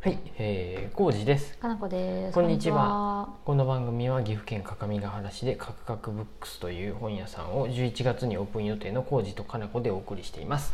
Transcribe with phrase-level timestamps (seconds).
[0.00, 1.58] はい、えー、浩二です。
[1.58, 2.32] かなこです。
[2.32, 10.72] こんにちはこの番組は岐阜県各務原市でカクカクブックスという本屋さんを11月にオープン予定の浩二とかなこでお送りしています。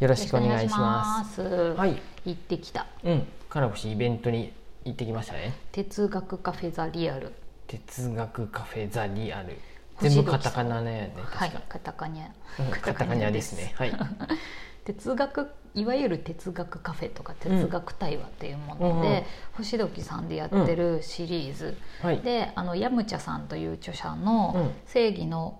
[0.00, 1.36] よろよしくお願いします。
[1.36, 1.42] す。
[1.42, 2.88] はい、行ってきた。
[3.04, 4.52] うん、かなこ氏イベントに
[4.84, 5.54] 行ってきましたね。
[5.70, 7.32] 哲学カフェザリアル。
[7.68, 9.56] 哲学カフェザリアル。
[10.00, 12.26] 全部カタカナね、はい確か。、カタカニャ。
[12.58, 13.72] うんカタカナですね。
[13.76, 13.92] はい。
[14.84, 19.22] 哲学いわゆる哲学カフェとか哲学対話っていうもので、うんうん。
[19.54, 22.20] 星時さんでやってるシリーズ、はい。
[22.20, 25.58] であのヤムチャさんという著者うのん「正義の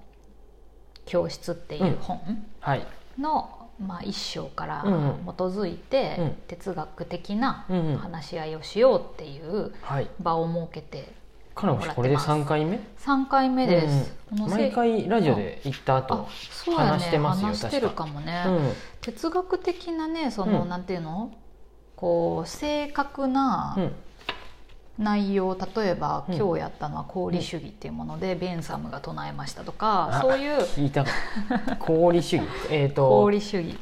[1.04, 2.20] 教室」っていう本
[2.60, 2.86] はい。
[3.18, 5.34] の、まあ、一章からうんうん。
[5.34, 6.30] 基づいて、うん。
[6.46, 7.96] 哲学的なうんうん。
[7.96, 10.08] 話し合いをしようっていうはい。
[10.20, 11.12] 場を設けて
[11.54, 16.90] かなこれで3回目？3回目です、うん毎回ラジオで行ったあ後、そうやね。
[16.90, 18.72] 話してますよ話してるかもね、うん、
[19.04, 20.68] 哲学的なねその、うん。
[20.70, 21.30] なんていうの？
[21.94, 23.92] こう正確なうん、
[24.98, 26.36] 内容、例えば、うん。
[26.36, 30.66] 今日やったのは功利主義っていうもので、ベンサムが唱えましたとかあそういう。
[30.76, 31.04] 言いた。
[31.82, 32.46] 功利主義。
[32.70, 33.78] えっ、と功利主義、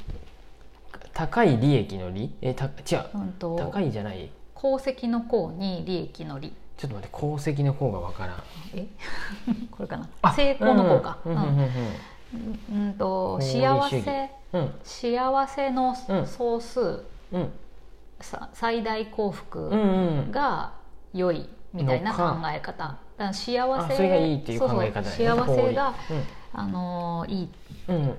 [1.15, 2.35] 高い利益の利？
[2.43, 2.71] えた違う。
[3.15, 4.29] うん、と高いじゃない。
[4.57, 6.53] 功績の功に利益の利。
[6.77, 8.43] ちょっと待って功績の功がわからん。
[8.75, 8.87] え？
[9.71, 10.09] これかな。
[10.23, 11.47] あ成功の功か、うんうんうん。
[11.47, 11.69] うん
[12.35, 14.03] うんうんと幸義。
[14.03, 14.75] せうん。
[14.85, 16.27] 幸せのうん。
[16.27, 17.53] 総数、うん。
[18.21, 19.71] さ最大幸福
[20.31, 20.73] が
[21.13, 22.23] 良いみたいな考
[22.55, 22.99] え方。
[23.17, 26.21] だ幸せあそれがいいっていう考え方だそうそう幸せが、功
[26.55, 27.49] あのーいい。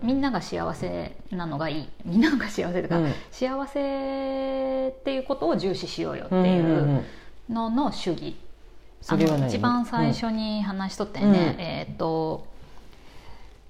[0.02, 1.89] みんなが幸せなのがいい。
[2.05, 3.14] みんなが幸せとか、うん。
[3.31, 7.03] 幸せっていうことを重視しようよってうんいう
[7.50, 8.36] のの主義、
[9.08, 11.61] あの一番最初に話しとったよね、うん。
[11.61, 12.48] えっ、と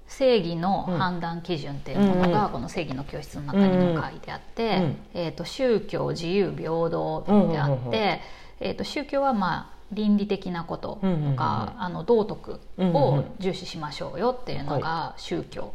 [0.06, 4.96] 正義の判断基準っていうものがこの正義の教室の中にも書いてあって、うん。
[5.14, 8.20] えー、と宗教自由平等であって、
[8.60, 15.74] えー、と宗教はまあ倫理的なこととか、あの道徳を重視しましょうよっていうのが宗教、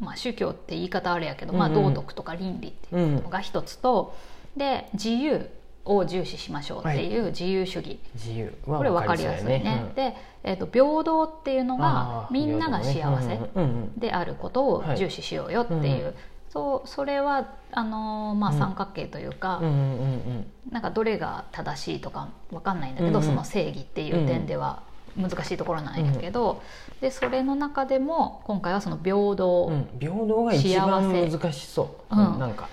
[0.00, 4.16] まあ、宗教って言い方あれやけど、まあ、道徳とか倫理っていうのが一つと
[4.56, 5.48] で自由
[5.84, 7.18] を重視しましょうってい。
[7.18, 9.58] う自由主義、自由はこれ分かりやすいね。
[9.58, 9.92] すいね。
[9.94, 16.14] で、えー、と平等っていうのがみんなが幸せうんうんであることを重視しようよっていう、
[16.50, 18.58] そうそれはあのーまあ、うん。
[18.58, 19.84] 三角形というか、うんうんうんう
[20.16, 20.46] ん。
[20.70, 23.22] なんかどれが正しいとか分かんないんだけど、うんうん。
[23.22, 24.82] その正義っていう点では
[25.16, 26.62] 難しいところなんやけど、
[27.00, 29.88] でそれの中でも今回はその平等、うん。
[29.98, 32.38] 平等が一番難しそう、うん。
[32.38, 32.68] なんか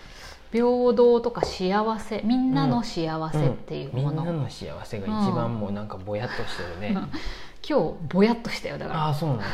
[0.51, 6.97] 平等とか幸せみんなの幸せっていうもの、みんなの幸せが一番もうなんかぼやっとしてるね、
[7.69, 9.05] 今日ぼやっとしたよだから。
[9.07, 9.45] ああそうなんだ。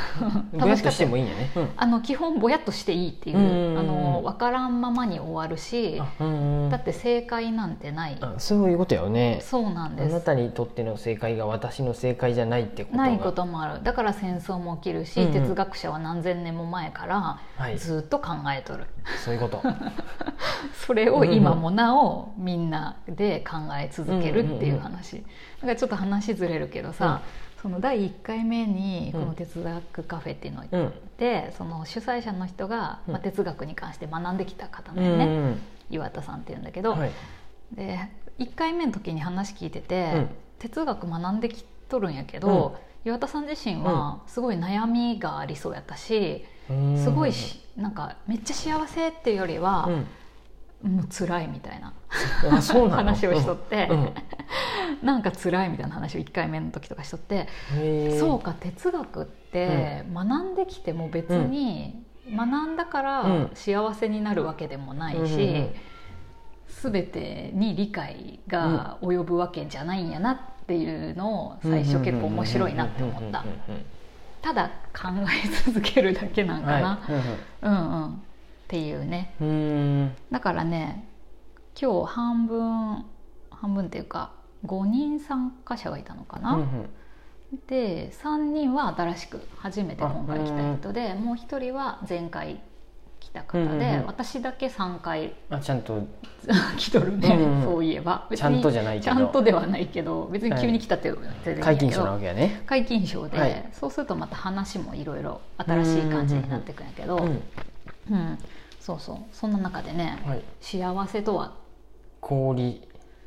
[0.59, 1.69] ぼやっとしてもいいんやね、うん。
[1.75, 3.43] あの基本ぼやっとしていいっていう、うん。
[3.43, 6.69] うんうんあの分からんままに終わるし、あうんうん。
[6.69, 9.39] だって正解なんてない、あそういうことよね。
[9.41, 10.13] そうなんあです。
[10.13, 13.03] なたにとっての正解が私の正解じゃないってことが。
[13.03, 13.83] ないこともある。
[13.83, 15.33] だから戦争も起きるし、うんうん。
[15.33, 17.77] 哲学者は何千年も前からはい。
[17.77, 18.85] ずっと考えとる、
[19.25, 19.61] そういうこと。
[20.85, 25.21] それを今もなおみんなで考え続けるっていう話、だ
[25.61, 27.21] からちょっと話ずれるけどさ、
[27.63, 35.59] その第1回目にこの哲学カフェっていうのを行って、その主催者の人が、まあ、哲学に関して学んできた方うなんよね、ん。
[35.89, 37.11] 岩田さんっていうんだけど、はい。
[37.71, 40.29] で1回目の時に話聞いてて、うん。
[40.59, 47.01] 哲学学んできとるんやけど、岩田さん自身はすごい悩みがありそうやったし、うん。
[47.01, 49.87] すごいしなんかめっちゃ幸せっていうよりは、
[50.81, 51.93] もう辛いみたいな
[52.41, 54.13] 話をしとって、うんうん
[55.03, 57.47] なんか辛いみたいな話を1回目の時とかしとって、
[58.19, 63.51] そうか哲学って学んできても別に学んだからうん。
[63.53, 65.69] 幸せになるわけでもないし、
[66.67, 73.45] 全てに理解が及ぶわけじゃないんやなっていうのを最初結構面白いなって思った。
[74.41, 77.13] ただ考え続けるだけなんかな、はい。
[77.61, 78.13] うんうん。
[78.13, 78.17] っ
[78.67, 79.33] ていうね。
[80.31, 81.07] だからね
[81.79, 83.05] 今日半分
[83.51, 84.31] 半分っていうか
[84.65, 86.67] 5人参加者がいたのかな、うんうん。
[87.67, 92.61] で3人は新しく初めて今回来た人でもう1人は前回
[93.19, 94.05] 来た方で、うんうんうん。
[94.07, 96.01] 私だけ3回あちゃんと。
[96.77, 98.27] 来とるね、うんうんそういえば。
[98.29, 99.15] 別ちゃんとじゃないけど。
[99.15, 101.61] ちゃんとではないけど別に急に来たっていいんやけど。
[101.61, 102.63] 解禁賞なわけやね。
[102.65, 103.69] 解禁賞で、はい。
[103.71, 107.25] そうするとまた話もいろいろ新しい感じになっていくんやけど、う
[108.11, 108.37] うんん。
[108.81, 109.17] そうそう。
[109.31, 110.41] そんな中でね、はい。
[110.59, 111.53] 幸せとは？
[112.21, 112.53] 功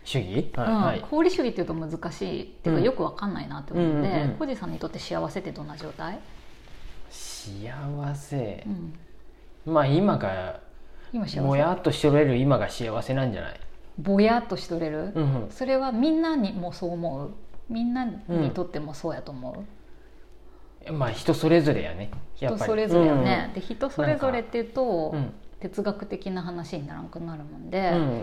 [0.07, 0.51] 主義？
[0.57, 0.83] はい、うん。
[0.83, 2.85] はい功利主義っていうと難しいっていうか、うん。
[2.85, 4.37] よくわかんないなって思って、うんうんうん。
[4.39, 6.21] 小路さんにとって幸せってどんな状態、
[7.11, 8.65] 幸せ。
[9.67, 10.61] う、ん、まあ今が
[11.13, 11.41] 今幸せ。
[11.41, 13.61] もやっとしておれる今が幸せなんじゃない？
[13.99, 15.51] ぼやっとしとれる、うんうん。
[15.51, 17.31] それはみんなにもそう思う？
[17.69, 19.65] みんなにとってもそうやと思
[20.89, 22.11] う、まあ人それぞれやね。
[22.37, 25.33] 人それぞれよね、で人それぞれっていうと、うん。
[25.59, 28.23] 哲学的な話にならなくなるもんうで、んうん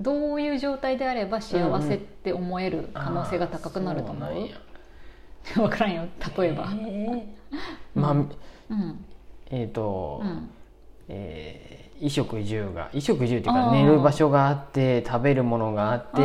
[0.00, 4.48] どういう状態であれば幸せって思える可能性が高くなると思う,、う
[5.54, 6.04] 分からんよ。
[6.38, 8.00] 例えば、えー。
[8.00, 9.04] まあうん。
[9.50, 10.50] えっ、と、うん。
[11.08, 16.22] えー衣食住が衣食住っていうか寝る場所があって食べるものがあって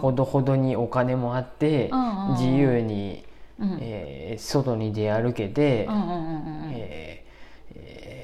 [0.00, 1.92] ほどほどにお金もあって
[2.30, 3.24] 自由に、
[3.60, 3.78] うん。
[3.80, 6.70] えー外に出歩けて、うんうんうんうん。
[6.72, 8.19] えーえー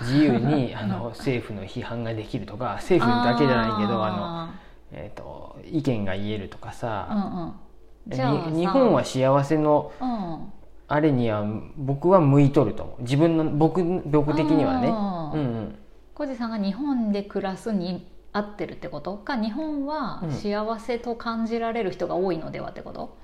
[0.00, 4.50] 自由に あの政府の批判ができるとか政府だけじゃないけどあの、あ
[4.92, 8.56] えー、と意見が言えるとかーさ、うんうん。
[8.56, 10.52] 日本は幸せのうん。
[10.88, 11.44] あれには
[11.76, 13.02] 僕は向いとると思う。
[13.02, 14.88] 自分の僕僕的にはね。
[14.88, 15.78] うんうん。
[16.14, 19.16] 小路さんが日本で暮らすに合ってるってこと？
[19.16, 20.30] か日本はうん。
[20.32, 23.16] 幸せと感じられる人が多いのではってこと、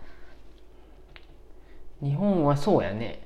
[2.01, 3.26] 日本はそうやね、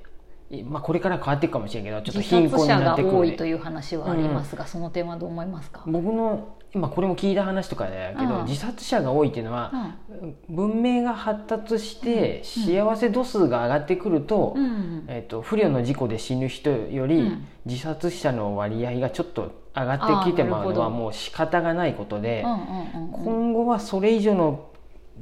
[0.65, 3.13] まあ、これから変わっていくかもしれんけどちょっと自貧困に殺者がなってくる。
[3.13, 8.45] ね多いという話はありますが、その点はどう思いますか、僕の今これも聞いた話とかだけど、うん。
[8.45, 10.35] 自殺者が多いっていうのはう、ん。
[10.49, 15.05] 文明が発達して幸せ度数が上がってくると,、うん。
[15.07, 17.47] えっと不慮の事故で死ぬ人より、うん。
[17.65, 23.23] 自殺者の割合がちょっと上がってきてまうのはもう仕方がないことで、うんうんうんうん。
[23.23, 24.67] 今後はそれ以上の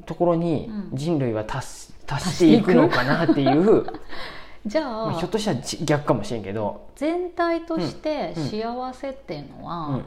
[0.06, 0.98] ところにうん。
[0.98, 3.86] 人類は達し達していくのかなっていう、
[4.70, 6.88] じゃまあ、あひょっとしたらち逆かもしれんけど。
[6.96, 10.06] 全体としてうんうん幸せっていうのは、うん。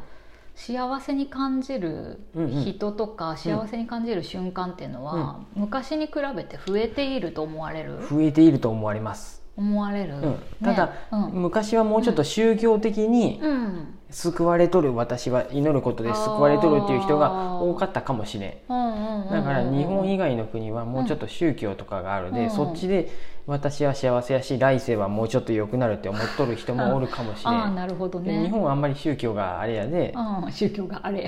[0.55, 2.65] 幸せに感じるうんうん。
[2.65, 8.07] 人とか幸せに感じる瞬間っていうのは、昔に比べて増えていると思われる？
[8.09, 10.21] 増えていると思われます、思われる、うん。
[10.23, 10.39] ね。
[10.63, 11.43] ただ、うん。
[11.43, 13.95] 昔はもうちょっと宗教的にうん。
[14.13, 18.51] 救われとる私は祈ることで救われとるっていう人が多かったかもしれん。
[18.69, 22.51] だから日本以外の国はもうちょっと宗教とかがあるで、うん。
[22.51, 23.11] そっちで
[23.47, 31.27] 私は幸せやし来世はもうちょっと良くなるって思っとる人もおるかもしれん、ああなるほどでね日本はあんまり宗教があれやで、うん、宗教があれ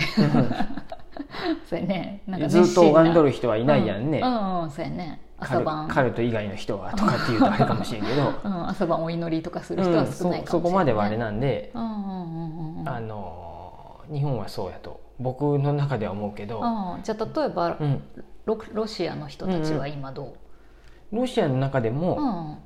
[1.68, 2.22] そうやね。
[2.26, 5.20] なんかずっと拝んどるる人はいないやんね、うんうん、そうやね。
[5.38, 5.88] 朝晩。
[5.88, 12.88] カルト以外の人はとかっていうとあれかもしれんけど、 うん、朝晩お祈りとかする人うん、は少そないかもしれない、そこまではあれなんで、うんうんうんうんうん。
[12.88, 18.02] あの日本はそうやと僕の中では思うけど、うんじゃあ例えばうん、
[18.44, 20.36] ロロシアの人たちは今ど
[21.12, 22.58] う、ロシアの中でも、うん。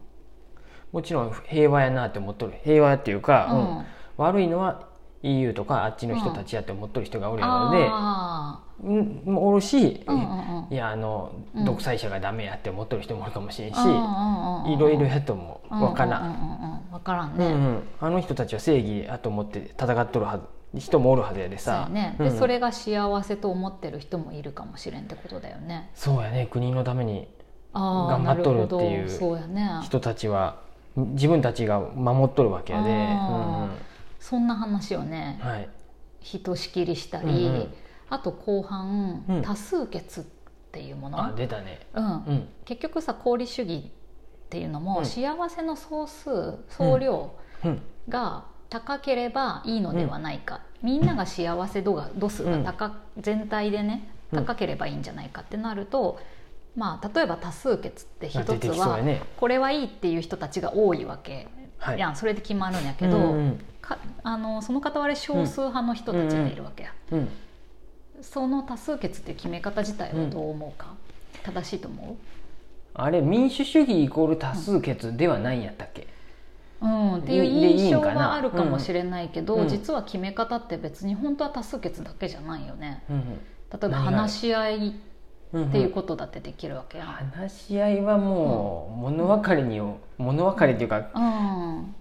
[0.90, 2.54] もちろん平和やなって思っとる。
[2.64, 3.58] 平和っていうか、うん。
[3.58, 3.84] うん。
[4.16, 4.87] 悪いのは
[5.22, 10.72] EU とかあっちの人たちやって思っとる人がおるので、あうん、おるし、ーうんうんうん。
[10.72, 11.64] いやあのうん。
[11.64, 17.82] 独裁者がダメやって思っとる人もおるかもしれんし、うんうんいろいろやと思う分からん,、う分からんね、うんうん。
[18.00, 20.44] あの人たちは正義やと思って戦っとるはず
[20.78, 21.84] 人もおるはずやでさ。
[21.86, 22.30] そね、うん。
[22.30, 25.90] でそれが幸せと思ってる人もいるかもしれんってことだよね。
[25.94, 26.46] そうやね。
[26.50, 27.26] 国のために
[27.72, 30.60] 頑張っとるっていう人たちは
[30.96, 32.96] 自分たちが守っとるわけやで、うん。
[32.96, 33.00] う
[33.66, 33.68] んあ
[34.18, 35.68] そんな話をねはい、
[36.20, 37.74] ひとしきりしたり、うんうん。
[38.10, 39.42] あと後半、うん。
[39.42, 40.24] 多数決っ
[40.72, 41.24] ていうもの。
[41.24, 41.86] あ出たね。
[41.94, 42.04] うん。
[42.04, 42.48] うん。
[42.64, 45.06] 結局さ功利主義っていうのも、うん。
[45.06, 47.32] 幸せの総数総量
[47.64, 47.82] うん。
[48.08, 54.44] が高ければいいのではないか、みんなが幸せ度が度数が高、全体でねうん。
[54.44, 56.18] 高ければいいんじゃないかってなると、
[56.76, 58.98] まあ例えば多数決って一つは
[59.36, 61.34] これはいいっていう人たちが多いわけ。
[61.34, 61.48] はい
[61.96, 63.34] やんそれで決まるんやけど、
[63.80, 67.28] かあのその傍ら少数派の人たちがいるわけや、うん。
[68.20, 70.94] その多数決っていう決め方自体はどう思うか、
[71.44, 72.16] 正しいと思
[72.94, 76.08] あれ民主主義イコール多数決ではないんやったっけ、
[76.82, 78.14] う、うん、っていう印象んかな？
[78.14, 79.68] があるかもしれないけど、うん。
[79.68, 83.04] 実は決め方って別に本当は多数決だけじゃないよね。
[83.08, 85.00] うん例えば話し合いうん
[85.56, 89.80] っていうことだってできるわけやん、話し合いはもう物分かりに
[90.18, 91.94] 物分かりっていうかうん。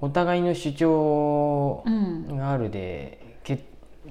[0.00, 3.64] お互いの主張うんがあるでけ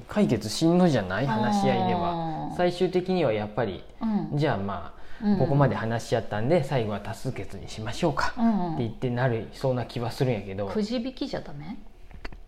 [0.07, 1.27] 解決しんのじゃない？
[1.27, 2.53] 話し合いでは。
[2.57, 4.37] 最終的にはやっぱりうん。
[4.37, 5.37] じゃあまあうん。
[5.39, 8.33] ここまで話し合ったんで最後は多数決にしましょうか。
[8.37, 8.73] うん。
[8.75, 10.67] って言ってなるそうな気はするんやけど。
[10.67, 11.77] くじ引きじゃダメ？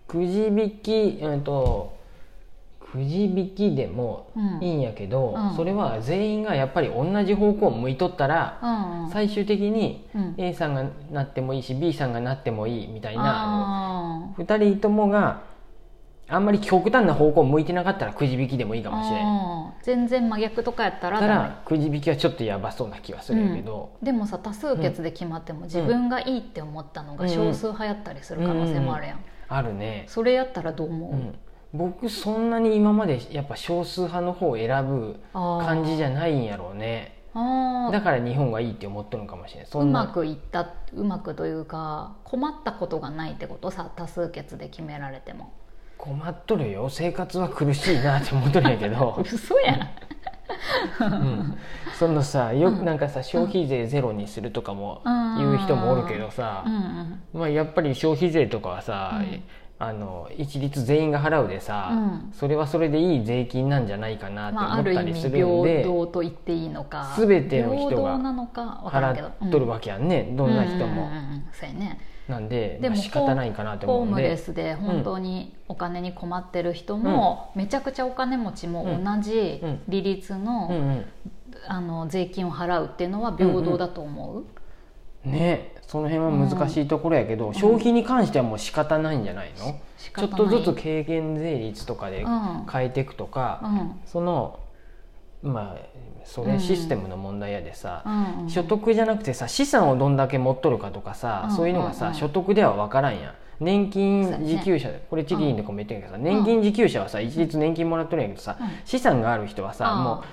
[0.08, 1.97] くじ引き、うん、と
[2.92, 4.64] くじ引きでもうん。
[4.64, 5.56] いいんやけど、うん。
[5.56, 9.02] それは全員がやっぱり同じ方向を向いとったら、うん。
[9.04, 10.36] うん最終的にうん。
[10.38, 13.24] A さんがなってもいいし B さんがなってもいいみたいな。
[13.26, 14.44] あー。
[14.46, 15.42] 2人ともが
[16.30, 19.26] あんまり極端な方向を向いてなかったらくじ引きでもいいかもしれん。
[19.26, 19.84] あー。
[19.84, 31.36] 全然真逆とかやったらたくじ引きはちょっとやばそうな気はするけど、でもさ多数決で決まっても自分がいいって思ったのが少数派やったりする可能性もあるやん、あるね、それやったらどう思う、うん、
[31.74, 37.18] 僕そんなに今までやっぱ少数派の方を選ぶ感じじゃないんやろうね。
[37.92, 39.70] だから日本がいいって思っとるのかもしれない。
[39.70, 39.86] そな。
[39.86, 43.70] うんまくいったうまくというか困ったことがないってこと？
[43.70, 45.54] さ多数決で決められても。
[45.98, 46.90] 困っとるよ。
[46.90, 49.80] 生活は苦しいなって思っとるんやけど、 嘘やん。
[51.00, 51.58] うん、
[51.98, 52.86] そのさよくうん。
[52.86, 56.64] なんかさ消費税ゼロにするとかもうん言う人もおるけどさ。
[56.66, 57.22] うんうん。
[57.34, 59.44] まあやっぱり消費税とかはさ、うん
[59.80, 62.32] あの一律全員が払うでさ、うん。
[62.34, 67.14] それはそれでいい税金なんじゃないかなってまあ、あ思ったりするん平で、等と言っていいのか。
[67.18, 69.28] 全ての人が平等なのか分からんけど。
[69.28, 74.30] 払っとるわけやんね、どんな人も、うんうんうんうんそうやねなんででもまあ仕方ないかなとホーム思うんで。
[74.30, 79.82] レスで本当にお金に困ってる人も、めちゃくちゃお金持ちも同じうん。
[79.88, 81.06] 利率の,、うんうん。
[81.68, 84.44] あの税金を払うっていうのは平等だと思う、
[85.24, 92.66] ねその辺は難しいところやけど、消費に関してはもう仕方ないんじゃないの、仕ちょっとずつ軽減税率とかでうん。
[92.70, 93.92] 変えていくとか、うん。
[94.06, 94.60] その
[95.42, 95.78] まあ
[96.26, 98.42] それシステムの問題やでさ、うん。
[98.42, 101.56] うん所得じゃなくてさ資産をどんだけ持っとるかとかさ、うん。
[101.56, 102.14] そういうのがさ、うん。
[102.16, 103.34] 所得では分からんやん。
[103.62, 108.68] 年金受給者、これチキンとかも言ってるけどさ、年金受給者はさ一律年金もらっとるんやけどさ、うん。
[108.84, 110.24] 資産がある人はさ、もう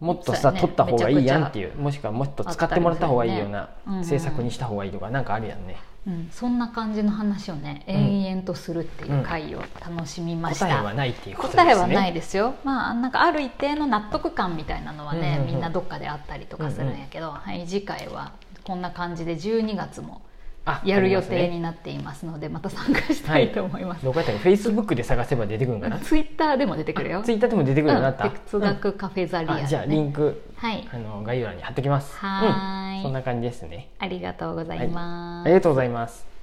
[0.00, 0.60] もっとさ、ね。
[0.60, 1.74] 取った方がいいやんっていう。
[1.76, 5.76] もしくはもっと使ってもらった方がいいような政策にした方がいいとかなんかあるやんね、
[6.06, 11.64] うん、そんな感じの話をね、うん延々とするっていう回を楽しみました、答えはないっていうことですね。
[11.64, 12.54] 答えはないですよ。
[12.64, 15.46] まあなんかある一定の納得感みたいなのはね、うんうんうん。
[15.46, 18.32] みんなどっかであったりとかするんやけど、はい、次回は
[18.64, 20.25] こんな感じで12月もあ
[20.84, 24.40] やる予定になっていますのでまた参加したいと思います、どこやったっけ？
[24.42, 25.98] フェイスブックで探せば出てくるんかな？
[25.98, 27.22] ツイッターでも出てくるよ。
[27.22, 30.42] ツイッターでも出てくるようになった、うん哲学カフェザリア、あじゃあリンク。
[30.56, 30.88] はい。
[30.92, 32.16] あの概要欄に貼っときます。
[32.16, 32.96] はーい。
[32.98, 33.90] うん、そんな感じですね。
[33.98, 36.35] ありがとうございます、ありがとうございます